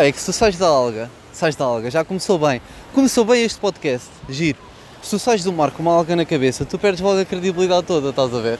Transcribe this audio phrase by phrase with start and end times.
[0.00, 2.62] Pá, é que se tu sais da alga, sais da alga, já começou bem.
[2.94, 4.56] Começou bem este podcast, giro.
[5.02, 7.86] Se tu sais do mar com uma alga na cabeça, tu perdes logo a credibilidade
[7.86, 8.58] toda, estás a ver?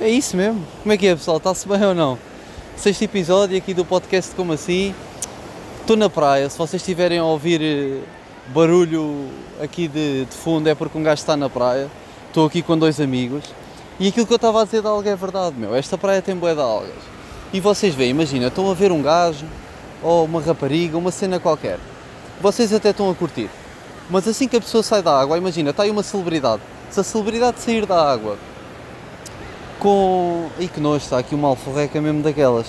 [0.00, 0.66] É isso mesmo.
[0.82, 1.36] Como é que é, pessoal?
[1.36, 2.18] Está-se bem ou não?
[2.76, 4.92] Sexto episódio aqui do podcast Como Assim.
[5.80, 8.00] Estou na praia, se vocês estiverem a ouvir eh,
[8.48, 9.28] barulho
[9.62, 11.88] aqui de, de fundo é porque um gajo está na praia.
[12.26, 13.44] Estou aqui com dois amigos.
[14.00, 15.72] E aquilo que eu estava a dizer da alga é verdade, meu.
[15.72, 16.90] Esta praia tem bué de algas.
[17.52, 19.46] E vocês veem, imagina, estão a ver um gajo,
[20.04, 21.78] ou uma rapariga, uma cena qualquer.
[22.40, 23.48] Vocês até estão a curtir.
[24.10, 26.60] Mas assim que a pessoa sai da água, imagina, está aí uma celebridade.
[26.90, 28.36] Se a celebridade sair da água
[29.78, 30.48] com.
[30.58, 32.66] e que nojo, está aqui uma alforreca mesmo daquelas.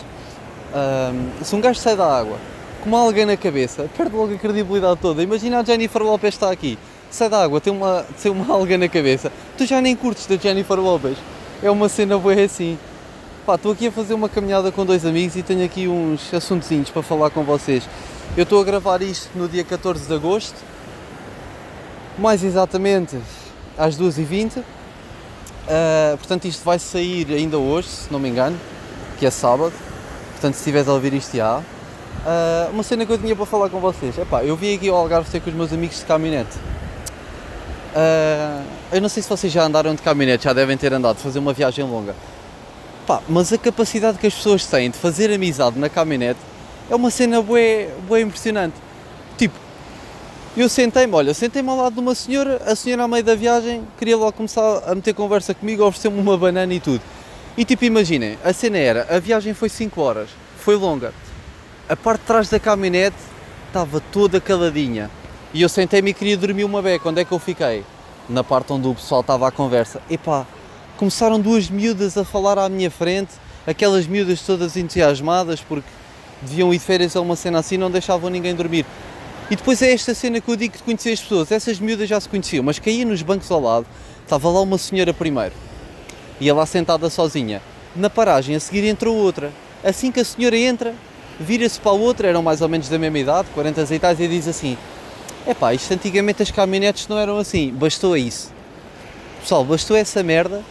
[0.73, 2.37] Ahm, se um gajo sai da água
[2.81, 5.21] com uma alga na cabeça, perde logo a credibilidade toda.
[5.21, 6.79] Imagina a Jennifer Lopez está aqui,
[7.09, 10.37] sai da água, tem uma, tem uma alga na cabeça, tu já nem curtes da
[10.37, 11.17] Jennifer Lopez.
[11.61, 12.77] É uma cena boa assim.
[13.45, 16.89] Pá, estou aqui a fazer uma caminhada com dois amigos e tenho aqui uns assuntozinhos
[16.89, 17.87] para falar com vocês.
[18.35, 20.55] Eu estou a gravar isto no dia 14 de agosto,
[22.17, 23.19] mais exatamente
[23.77, 24.57] às 2h20.
[24.57, 24.63] Uh,
[26.17, 28.59] portanto, isto vai sair ainda hoje, se não me engano,
[29.19, 29.73] que é sábado.
[30.31, 31.59] Portanto, se estiveres a ouvir isto já.
[31.59, 34.17] Uh, uma cena que eu tinha para falar com vocês.
[34.17, 36.57] Epá, eu vim aqui ao Algarve ter com os meus amigos de caminhonete.
[37.95, 41.37] Uh, eu não sei se vocês já andaram de caminhonete, já devem ter andado, fazer
[41.37, 42.15] uma viagem longa.
[43.07, 46.39] Pá, mas a capacidade que as pessoas têm de fazer amizade na caminhonete
[46.89, 48.75] é uma cena bué, bué impressionante.
[49.37, 49.55] Tipo,
[50.57, 53.83] eu sentei-me, olha, sentei-me ao lado de uma senhora, a senhora ao meio da viagem
[53.97, 57.01] queria logo começar a meter conversa comigo, ofereceu-me uma banana e tudo.
[57.55, 61.13] E tipo, imaginem, a cena era, a viagem foi 5 horas, foi longa.
[61.87, 63.17] A parte de trás da caminhonete
[63.67, 65.11] estava toda caladinha.
[65.53, 67.07] E eu sentei-me e queria dormir uma beca.
[67.07, 67.85] Onde é que eu fiquei?
[68.27, 70.01] Na parte onde o pessoal estava à conversa.
[70.09, 70.45] Epá,
[70.97, 73.33] começaram duas miúdas a falar à minha frente,
[73.67, 75.87] aquelas miúdas todas entusiasmadas porque
[76.41, 78.85] deviam ir de férias a uma cena assim, não deixavam ninguém dormir.
[79.49, 81.51] E depois é esta cena que eu digo de conhecer as pessoas.
[81.51, 83.85] Essas miúdas já se conheciam, mas caía nos bancos ao lado,
[84.23, 85.53] estava lá uma senhora primeiro,
[86.39, 87.61] ia lá sentada sozinha.
[87.95, 89.51] Na paragem a seguir entrou outra.
[89.83, 90.95] Assim que a senhora entra,
[91.39, 94.27] vira-se para a outra, eram mais ou menos da mesma idade, 40 e tais, e
[94.27, 94.77] diz assim:
[95.47, 98.51] Epá, isto antigamente as caminhonetes não eram assim, bastou isso.
[99.41, 100.63] Pessoal, bastou essa merda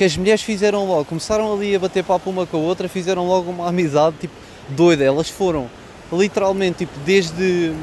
[0.00, 3.26] que as mulheres fizeram logo, começaram ali a bater papo uma com a outra, fizeram
[3.26, 4.32] logo uma amizade, tipo,
[4.70, 5.04] doida.
[5.04, 5.68] Elas foram
[6.10, 7.74] literalmente, tipo, desde.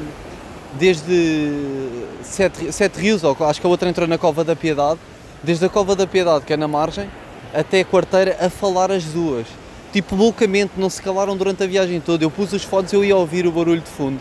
[0.76, 1.86] Desde
[2.24, 4.98] Sete, Sete Rios, ou acho que a outra entrou na Cova da Piedade,
[5.44, 7.08] desde a Cova da Piedade, que é na margem,
[7.54, 9.46] até a quarteira, a falar as duas.
[9.92, 12.24] Tipo, loucamente, não se calaram durante a viagem toda.
[12.24, 14.20] Eu pus os fones e eu ia ouvir o barulho de fundo.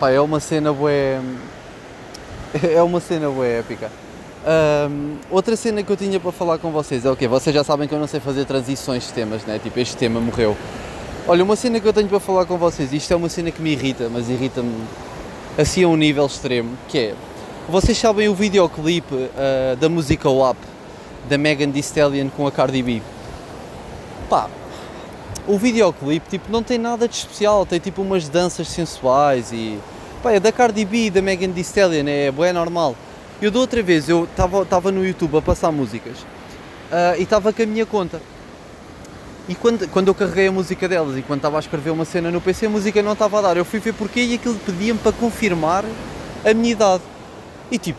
[0.00, 1.20] Pá, é uma cena bué.
[2.64, 3.88] É uma cena bué épica.
[4.42, 7.28] Um, outra cena que eu tinha para falar com vocês é o quê?
[7.28, 9.60] Vocês já sabem que eu não sei fazer transições de temas, né?
[9.62, 10.56] Tipo, este tema morreu.
[11.28, 13.60] Olha, uma cena que eu tenho para falar com vocês, isto é uma cena que
[13.60, 14.74] me irrita, mas irrita-me
[15.58, 17.14] assim a um nível extremo, que é,
[17.68, 20.56] vocês sabem o videoclipe uh, da música WAP,
[21.28, 23.02] da Megan Thee Stallion com a Cardi B?
[24.30, 24.48] Pá,
[25.46, 29.78] o videoclipe, tipo, não tem nada de especial, tem tipo umas danças sensuais e...
[30.22, 32.96] Pá, é da Cardi B e da Megan Thee Stallion, é, é normal.
[33.42, 37.62] Eu da outra vez, eu estava no YouTube a passar músicas uh, e estava com
[37.62, 38.20] a minha conta.
[39.48, 42.30] E quando, quando eu carreguei a música delas e quando estava a escrever uma cena
[42.30, 43.56] no PC, a música não estava a dar.
[43.56, 45.86] Eu fui ver porquê e aquilo pedia-me para confirmar
[46.44, 47.02] a minha idade.
[47.70, 47.98] E tipo,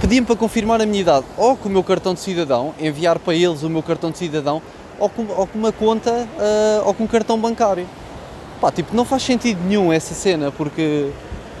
[0.00, 3.34] pedia-me para confirmar a minha idade, ou com o meu cartão de cidadão, enviar para
[3.34, 4.62] eles o meu cartão de cidadão,
[4.98, 7.86] ou com, ou com uma conta, uh, ou com um cartão bancário.
[8.62, 11.10] Pá, tipo, não faz sentido nenhum essa cena, porque,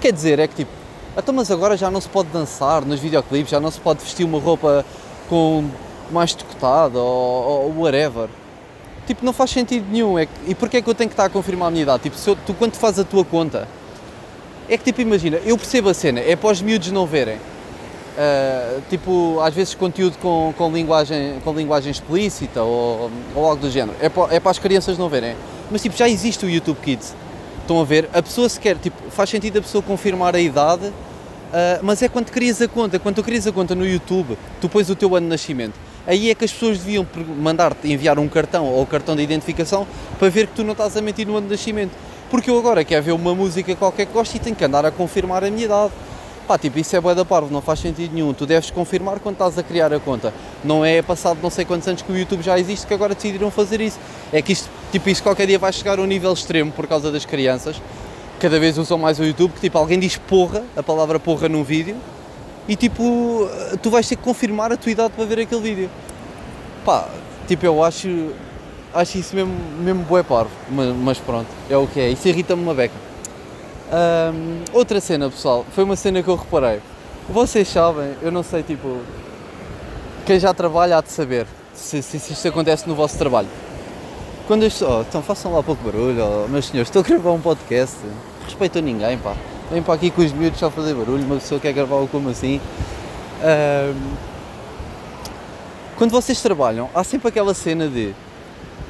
[0.00, 0.81] quer dizer, é que tipo,
[1.16, 4.24] então, mas agora já não se pode dançar nos videoclipes, já não se pode vestir
[4.24, 4.84] uma roupa
[5.28, 5.64] com
[6.10, 8.28] mais decotada ou, ou whatever.
[9.06, 10.18] Tipo, não faz sentido nenhum.
[10.18, 12.04] É que, e porquê é que eu tenho que estar a confirmar a minha idade?
[12.04, 13.68] Tipo, eu, tu quando fazes a tua conta,
[14.68, 17.36] é que tipo, imagina, eu percebo a cena, é para os miúdos não verem.
[17.36, 23.70] Uh, tipo, às vezes conteúdo com, com, linguagem, com linguagem explícita ou, ou algo do
[23.70, 23.96] género.
[24.00, 25.34] É para, é para as crianças não verem.
[25.70, 27.14] Mas tipo, já existe o YouTube Kids.
[27.62, 28.08] Estão a ver?
[28.12, 30.92] A pessoa sequer, tipo, faz sentido a pessoa confirmar a idade, uh,
[31.82, 32.98] mas é quando crias a conta.
[32.98, 35.74] Quando tu crias a conta no YouTube, tu pões o teu ano de nascimento.
[36.04, 37.06] Aí é que as pessoas deviam
[37.38, 39.86] mandar-te enviar um cartão ou cartão de identificação
[40.18, 41.92] para ver que tu não estás a mentir no ano de nascimento.
[42.28, 44.90] Porque eu agora quero ver uma música qualquer que gosto e tenho que andar a
[44.90, 45.92] confirmar a minha idade.
[46.52, 48.34] Pá, tipo, isso é bué da parvo, não faz sentido nenhum.
[48.34, 50.34] Tu deves confirmar quando estás a criar a conta.
[50.62, 53.50] Não é passado não sei quantos anos que o YouTube já existe que agora decidiram
[53.50, 53.98] fazer isso.
[54.30, 57.10] É que isto, tipo, isto qualquer dia vai chegar a um nível extremo por causa
[57.10, 57.80] das crianças.
[58.38, 61.64] Cada vez usam mais o YouTube, que tipo, alguém diz porra, a palavra porra num
[61.64, 61.96] vídeo,
[62.68, 63.48] e tipo,
[63.82, 65.90] tu vais ter que confirmar a tua idade para ver aquele vídeo.
[66.84, 67.08] Pá,
[67.48, 68.28] tipo, eu acho.
[68.92, 72.62] acho isso mesmo, mesmo bué parvo, mas, mas pronto, é o que é, isso irrita-me
[72.62, 73.11] uma beca.
[73.92, 76.80] Ahm, outra cena, pessoal, foi uma cena que eu reparei.
[77.28, 79.00] Vocês sabem, eu não sei, tipo,
[80.24, 83.48] quem já trabalha há de saber se, se, se isto acontece no vosso trabalho.
[84.46, 87.40] Quando as oh, então façam lá pouco barulho, oh, meus senhores, estou a gravar um
[87.40, 87.98] podcast,
[88.46, 89.36] respeito a ninguém, pá.
[89.70, 92.30] Vem para aqui com os miúdos só fazer barulho, uma pessoa quer gravar o como
[92.30, 92.62] assim.
[93.42, 94.16] Ahm,
[95.98, 98.14] quando vocês trabalham, há sempre aquela cena de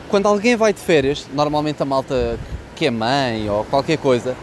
[0.09, 2.39] quando alguém vai de férias, normalmente a malta
[2.77, 4.37] que é mãe ou qualquer coisa,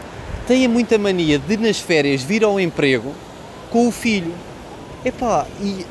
[0.50, 3.14] tem muita mania de nas férias vir ao emprego
[3.70, 4.34] com o filho.
[5.04, 5.86] Epá, e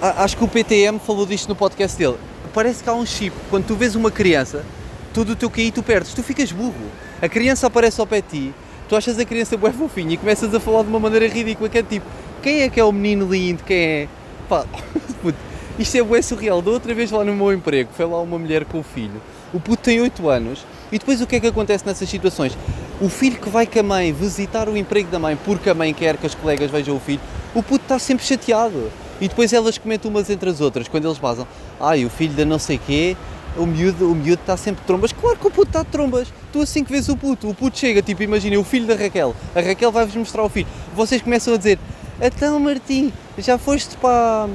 [0.00, 2.16] acho que o PTM falou disto no podcast dele.
[2.52, 3.34] Parece que há um chip.
[3.50, 4.64] Quando tu vês uma criança,
[5.12, 6.86] tudo o teu QI tu perdes, tu ficas burro.
[7.20, 8.54] A criança aparece ao pé de ti,
[8.88, 11.78] tu achas a criança bué fofinha e começas a falar de uma maneira ridícula, que
[11.78, 12.06] é tipo,
[12.40, 14.08] quem é que é o menino lindo, quem é...
[14.48, 14.64] Pá,
[15.20, 15.38] puto,
[15.76, 16.62] isto é bué surreal.
[16.62, 19.20] Da outra vez lá no meu emprego, foi lá uma mulher com o filho.
[19.52, 22.56] O puto tem 8 anos e depois o que é que acontece nessas situações?
[23.00, 25.92] O filho que vai com a mãe visitar o emprego da mãe porque a mãe
[25.92, 27.20] quer que as colegas vejam o filho,
[27.54, 28.90] o puto está sempre chateado.
[29.20, 31.46] E depois elas comentam umas entre as outras, quando eles basam,
[31.80, 33.16] ai, o filho da não sei quê,
[33.56, 35.12] o miúdo, o miúdo está sempre de trombas.
[35.12, 36.32] Claro que o puto está de trombas.
[36.52, 39.34] Tu assim que vês o puto, o puto chega, tipo, imaginem, o filho da Raquel.
[39.54, 40.66] A Raquel vai-vos mostrar o filho.
[40.94, 41.78] Vocês começam a dizer,
[42.20, 44.48] então Martim, já foste para...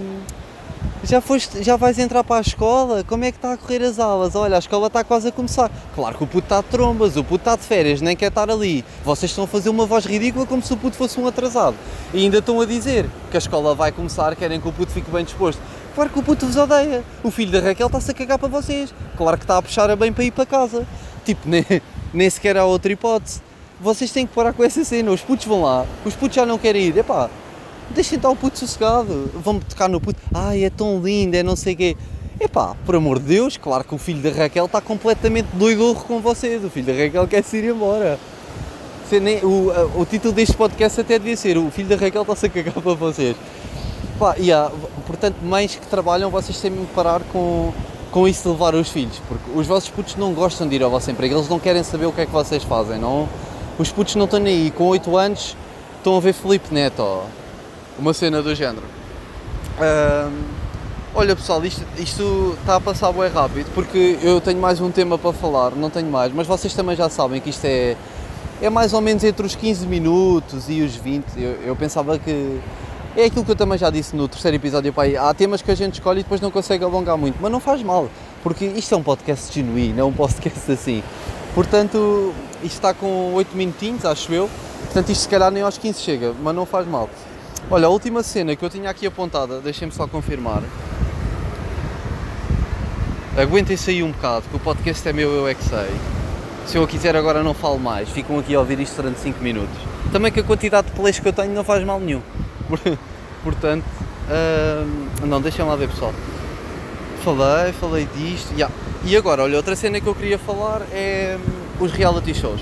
[1.01, 3.05] Já, foste, já vais entrar para a escola?
[3.05, 4.35] Como é que está a correr as aulas?
[4.35, 5.71] Olha, a escola está quase a começar.
[5.95, 8.49] Claro que o puto está de trombas, o puto está de férias, nem quer estar
[8.49, 8.83] ali.
[9.05, 11.75] Vocês estão a fazer uma voz ridícula como se o puto fosse um atrasado.
[12.13, 15.09] E ainda estão a dizer que a escola vai começar, querem que o puto fique
[15.09, 15.61] bem disposto.
[15.95, 17.01] Claro que o puto vos odeia.
[17.23, 18.93] O filho da Raquel está-se a cagar para vocês.
[19.15, 20.85] Claro que está a puxar a bem para ir para casa.
[21.23, 21.65] Tipo, nem,
[22.13, 23.41] nem sequer há outra hipótese.
[23.79, 25.11] Vocês têm que parar com essa cena.
[25.11, 26.97] Os putos vão lá, os putos já não querem ir.
[26.97, 27.29] Epá,
[27.93, 29.29] deixem estar o puto sossegado.
[29.43, 30.19] Vão-me tocar no puto.
[30.33, 31.97] Ai, é tão lindo, é não sei o quê.
[32.39, 36.19] Epá, por amor de Deus, claro que o filho da Raquel está completamente doidorro com
[36.21, 36.63] vocês.
[36.63, 38.17] O filho da Raquel quer se ir embora.
[39.11, 42.49] Nem- o, o título deste podcast até devia ser O filho da Raquel está-se a
[42.49, 43.35] cagar para vocês.
[44.19, 44.71] Pá, yeah,
[45.07, 47.73] portanto, mães que trabalham, vocês têm de parar com,
[48.11, 50.91] com isso de levar os filhos, porque os vossos putos não gostam de ir ao
[50.91, 53.29] vosso emprego, eles não querem saber o que é que vocês fazem, não?
[53.79, 55.55] Os putos não estão nem aí, com 8 anos
[55.97, 57.21] estão a ver Felipe Neto,
[57.99, 58.85] uma cena do género.
[61.13, 65.17] Olha pessoal, isto, isto está a passar bem rápido, porque eu tenho mais um tema
[65.17, 67.97] para falar, não tenho mais, mas vocês também já sabem que isto é,
[68.61, 72.59] é mais ou menos entre os 15 minutos e os 20, eu, eu pensava que
[73.17, 75.17] é aquilo que eu também já disse no terceiro episódio, pai.
[75.17, 77.81] Há temas que a gente escolhe e depois não consegue alongar muito, mas não faz
[77.81, 78.07] mal,
[78.43, 81.03] porque isto é um podcast genuíno, é um podcast assim.
[81.55, 84.47] Portanto, isto está com 8 minutinhos, acho eu.
[84.85, 87.09] Portanto, isto se calhar nem aos 15 chega, mas não faz mal.
[87.71, 90.63] Olha, a última cena que eu tinha aqui apontada, deixem-me só confirmar.
[93.37, 95.89] Aguentem-se aí um bocado, que o podcast é meu, eu é que sei.
[96.65, 99.75] Se eu quiser agora não falo mais, ficam aqui a ouvir isto durante 5 minutos.
[100.11, 102.21] Também que a quantidade de plays que eu tenho não faz mal nenhum.
[103.43, 103.85] Portanto,
[104.29, 106.13] hum, não, deixem lá ver pessoal.
[107.23, 108.53] Falei, falei disto.
[108.53, 108.73] yeah.
[109.03, 111.37] E agora, olha, outra cena que eu queria falar é
[111.79, 112.61] os reality shows.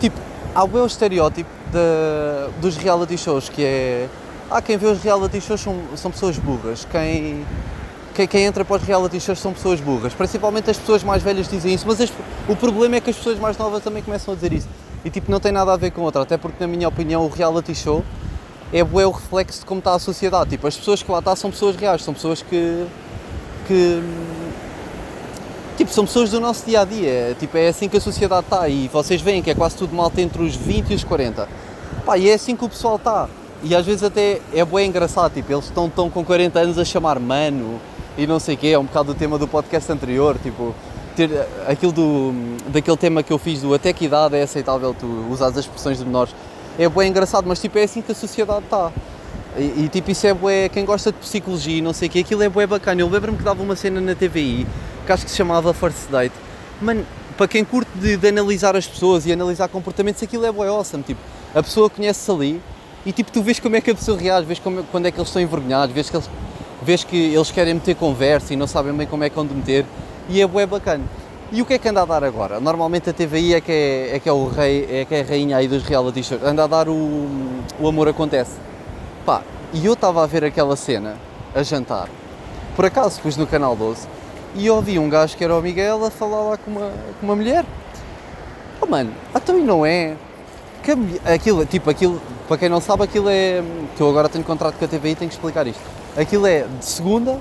[0.00, 0.18] Tipo,
[0.56, 4.08] há o meu estereótipo de- dos reality shows que é.
[4.50, 6.86] Há quem vê os reality shows são, são pessoas burras.
[6.90, 7.44] Quem,
[8.14, 10.14] quem, quem entra para os reality shows são pessoas burras.
[10.14, 12.12] Principalmente as pessoas mais velhas dizem isso, mas as-
[12.48, 14.68] o problema é que as pessoas mais novas também começam a dizer isso.
[15.04, 17.28] E tipo, não tem nada a ver com outra, até porque na minha opinião o
[17.28, 18.02] reality show
[18.72, 20.50] é o reflexo de como está a sociedade.
[20.50, 22.86] Tipo, as pessoas que lá estão são pessoas reais, são pessoas que.
[23.68, 24.02] que
[25.86, 27.36] tipo, são pessoas do nosso dia a dia.
[27.38, 28.68] Tipo, é assim que a sociedade está.
[28.68, 31.48] E vocês veem que é quase tudo malta entre os 20 e os 40.
[32.04, 33.28] Pá, e é assim que o pessoal está.
[33.62, 35.32] E às vezes até é bué engraçado.
[35.32, 37.80] Tipo, eles estão, estão com 40 anos a chamar mano
[38.18, 38.68] e não sei o quê.
[38.68, 40.36] É um bocado o tema do podcast anterior.
[40.42, 40.74] Tipo,
[41.14, 41.30] ter
[41.66, 42.34] aquilo do,
[42.68, 45.98] daquele tema que eu fiz do até que idade é aceitável tu usar as expressões
[45.98, 46.34] de menores.
[46.78, 48.92] É bué engraçado, mas tipo, é assim que a sociedade está.
[49.56, 52.18] E, e, tipo, isso é bué, quem gosta de psicologia e não sei o quê,
[52.18, 53.00] aquilo é bué bacana.
[53.00, 54.66] Eu lembro-me que dava uma cena na TVI,
[55.06, 56.34] que acho que se chamava First Date.
[56.80, 60.68] Mano, para quem curte de, de analisar as pessoas e analisar comportamentos, aquilo é bué
[60.68, 61.02] awesome.
[61.02, 61.20] Tipo,
[61.54, 62.62] a pessoa conhece-se ali
[63.04, 65.18] e tipo, tu vês como é que a pessoa reage, vês como, quando é que
[65.18, 66.28] eles estão envergonhados, vês que, eles,
[66.82, 69.86] vês que eles querem meter conversa e não sabem bem como é que vão meter.
[70.28, 71.04] E é bué bacana.
[71.52, 72.58] E o que é que anda a dar agora?
[72.58, 75.24] Normalmente a TVI é que é, é que é o rei, é que é a
[75.24, 76.42] rainha aí dos reality shows.
[76.42, 77.38] Anda a dar o,
[77.78, 78.56] o Amor Acontece.
[79.24, 81.16] Pá, e eu estava a ver aquela cena,
[81.54, 82.08] a jantar.
[82.74, 84.15] Por acaso pus no canal 12
[84.56, 87.36] e ouvi um gajo que era o Miguel a falar lá com uma, com uma
[87.36, 87.64] mulher.
[88.80, 90.14] Oh mano, então e não é?
[90.82, 93.62] Que mulher- aquilo, tipo, aquilo, para quem não sabe, aquilo é.
[93.96, 95.82] que eu agora tenho contrato com a TVI e tenho que explicar isto.
[96.16, 97.38] Aquilo é de segunda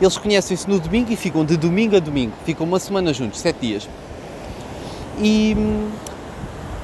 [0.00, 2.32] Eles conhecem-se no domingo e ficam de domingo a domingo.
[2.44, 3.88] Ficam uma semana juntos, sete dias.
[5.18, 5.56] E,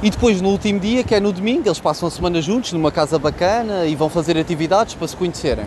[0.03, 2.91] e depois, no último dia, que é no domingo, eles passam a semana juntos numa
[2.93, 5.67] casa bacana e vão fazer atividades para se conhecerem.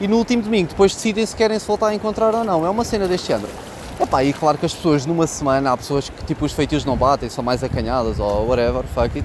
[0.00, 2.66] E no último domingo, depois decidem se querem se voltar a encontrar ou não.
[2.66, 3.50] É uma cena deste género.
[4.00, 6.96] Epá, e claro que as pessoas numa semana, há pessoas que tipo os feitios não
[6.96, 9.24] batem, são mais acanhadas ou whatever, fuck it,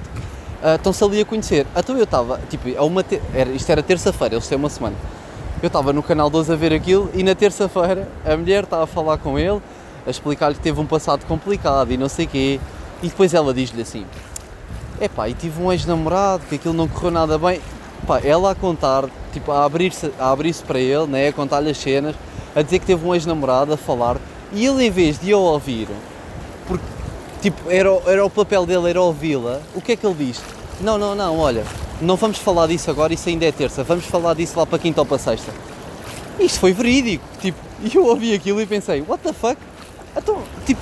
[0.62, 1.66] uh, estão-se ali a conhecer.
[1.76, 3.20] Então eu estava, tipo, a uma te...
[3.34, 4.94] era, isto era terça-feira, eles têm uma semana.
[5.60, 8.86] Eu estava no canal 12 a ver aquilo e na terça-feira a mulher estava a
[8.86, 9.60] falar com ele,
[10.06, 12.60] a explicar-lhe que teve um passado complicado e não sei quê,
[13.02, 14.06] e depois ela diz-lhe assim:
[15.00, 17.60] Epá, e tive um ex-namorado, que aquilo não correu nada bem.
[18.18, 22.16] Ela a contar, tipo, a abrir-se abrir para ele, né, a contar-lhe as cenas,
[22.54, 24.16] a dizer que teve um ex-namorado, a falar,
[24.52, 25.88] e ele em vez de eu ouvir,
[26.66, 26.84] porque,
[27.42, 30.40] tipo, era, era o papel dele, era ouvi-la, o que é que ele diz?
[30.80, 31.64] Não, não, não, olha,
[32.00, 35.00] não vamos falar disso agora, isso ainda é terça, vamos falar disso lá para quinta
[35.00, 35.52] ou para sexta.
[36.38, 39.56] Isto foi verídico, tipo, e eu ouvi aquilo e pensei, what the fuck?
[40.16, 40.80] Então, tipo,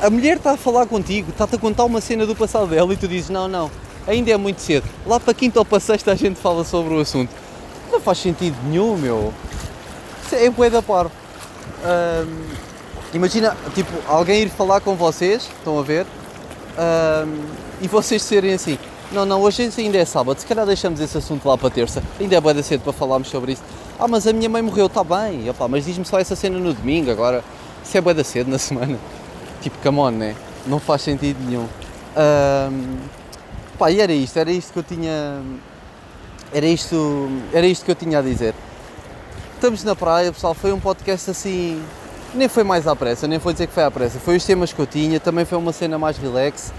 [0.00, 2.96] a mulher está a falar contigo, está-te a contar uma cena do passado dela e
[2.96, 3.70] tu dizes, não, não,
[4.06, 7.00] ainda é muito cedo, lá para quinta ou para sexta a gente fala sobre o
[7.00, 7.30] assunto.
[7.90, 9.32] Não faz sentido nenhum, meu.
[10.24, 11.12] Isso é bué da parvo.
[13.12, 16.06] imagina, tipo, alguém ir falar com vocês, estão a ver,
[17.80, 18.78] e vocês serem assim,
[19.12, 22.34] não, não, hoje ainda é sábado, se calhar deixamos esse assunto lá para terça, ainda
[22.34, 23.62] é bué da cedo para falarmos sobre isso.
[23.98, 26.72] Ah, mas a minha mãe morreu, está bem, Opa, mas diz-me só essa cena no
[26.72, 27.44] domingo, agora,
[27.84, 28.98] se é bué da cedo na semana.
[29.60, 30.34] Tipo, come on, né?
[30.66, 31.68] Não faz sentido nenhum.
[32.16, 32.96] Um,
[33.82, 35.42] pá, e era isto, era isto que eu tinha.
[36.54, 38.54] Era isto, era isto que eu tinha a dizer.
[39.54, 41.82] Estamos na praia, pessoal, foi um podcast assim.
[42.32, 44.20] Nem foi mais à pressa, nem foi dizer que foi à pressa.
[44.20, 46.72] Foi os temas que eu tinha, também foi uma cena mais relax.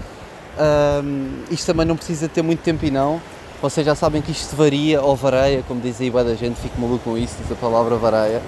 [0.58, 3.20] Um, isto também não precisa ter muito tempo e não.
[3.60, 7.04] Vocês já sabem que isto varia ou vareia, como diz aí da gente, fico maluco
[7.04, 8.40] com isso, diz a palavra vareia.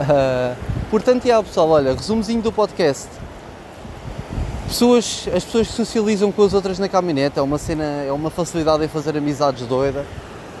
[0.00, 0.56] Uh,
[0.90, 3.08] portanto, yeah, pessoal, olha, resumozinho do podcast.
[4.68, 8.84] Pessoas, as pessoas socializam com as outras na caminhonete, é uma cena, é uma facilidade
[8.84, 10.04] em fazer amizades doida.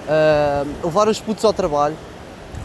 [0.06, 1.94] Uh, levar os putos ao trabalho,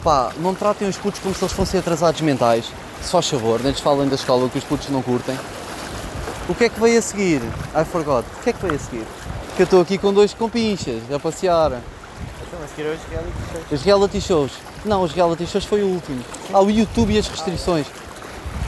[0.01, 2.71] pá, não tratem os putos como se eles fossem atrasados mentais,
[3.01, 5.37] se faz favor, nem lhes falem da escola que os putos não curtem.
[6.47, 7.41] O que é que veio a seguir?
[7.75, 8.23] I forgot.
[8.39, 9.05] O que é que veio a seguir?
[9.57, 11.73] Que eu estou aqui com dois compinchas a passear.
[12.47, 13.71] Então, a seguir os reality shows.
[13.71, 14.51] Os reality shows.
[14.85, 16.23] Não, os reality shows foi o último.
[16.53, 17.85] Ah, o YouTube e as restrições.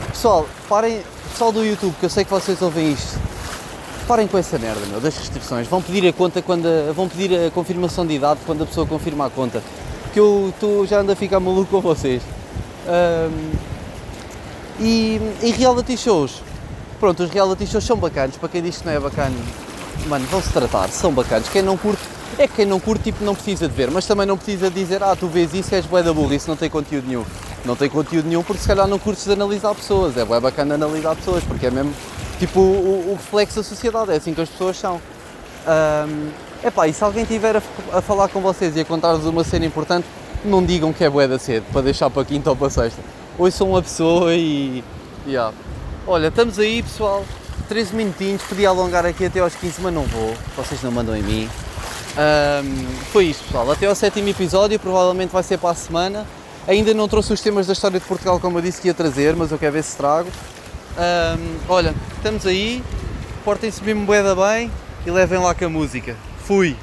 [0.08, 1.02] Pessoal, parem,
[1.36, 3.20] pessoal do YouTube, que eu sei que vocês ouvem isto,
[4.08, 5.68] parem com essa merda, meu, das restrições.
[5.68, 6.66] Vão pedir a conta quando.
[6.94, 9.62] Vão pedir a confirmação de idade quando a pessoa confirma a conta.
[10.14, 12.22] Que eu tô, já ando a ficar maluco com vocês.
[12.88, 13.52] Um,
[14.80, 16.42] e, e reality shows.
[16.98, 18.38] Pronto, os reality shows são bacanas.
[18.38, 19.36] Para quem diz que não é bacana,
[20.06, 21.50] mano, vão-se tratar, são bacanas.
[21.50, 22.02] Quem não curte,
[22.38, 23.90] é que quem não curte, tipo, não precisa de ver.
[23.90, 26.56] Mas também não precisa dizer, ah, tu vês isso, és bué da burra, isso não
[26.56, 27.24] tem conteúdo nenhum
[27.66, 30.16] não tem conteúdo nenhum porque se calhar não curtes de analisar pessoas.
[30.16, 31.92] É bem bacana analisar pessoas porque é mesmo
[32.38, 35.00] tipo o, o reflexo da sociedade, é assim que as pessoas são.
[35.66, 36.30] Um,
[36.64, 37.62] epá, e se alguém estiver a,
[37.92, 40.06] a, falar com vocês e a contar-vos uma cena importante,
[40.44, 43.02] não digam que é bué da cedo, para deixar para quinta ou para sexta.
[43.36, 44.84] Hoje sou uma pessoa e.
[45.26, 45.52] Yeah.
[46.06, 47.24] Olha, estamos aí pessoal,
[47.68, 51.22] 13 minutinhos, podia alongar aqui até aos 15, mas não vou, vocês não mandam em
[51.22, 51.48] mim.
[52.16, 56.26] Um, foi isto pessoal, até ao sétimo episódio, provavelmente vai ser para a semana.
[56.66, 59.36] Ainda não trouxe os temas da história de Portugal como eu disse que ia trazer,
[59.36, 60.28] mas eu quero ver se trago.
[60.98, 62.82] Um, olha, estamos aí,
[63.44, 64.70] portem-se mesmo bué bem
[65.04, 66.16] e levem lá com a música.
[66.44, 66.76] Fui!